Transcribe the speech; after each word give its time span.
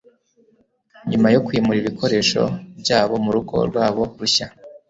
nyuma 1.09 1.27
yo 1.33 1.39
kwimura 1.45 1.77
ibikoresho 1.81 2.41
byabo 2.81 3.13
mu 3.23 3.29
rugo 3.35 3.55
rwabo 3.69 4.01
rushya 4.19 4.47